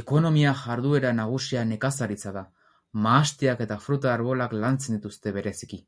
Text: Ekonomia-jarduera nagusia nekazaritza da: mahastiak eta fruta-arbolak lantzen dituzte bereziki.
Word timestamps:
Ekonomia-jarduera 0.00 1.10
nagusia 1.20 1.64
nekazaritza 1.70 2.34
da: 2.38 2.44
mahastiak 3.08 3.66
eta 3.66 3.80
fruta-arbolak 3.88 4.56
lantzen 4.62 5.00
dituzte 5.00 5.36
bereziki. 5.40 5.82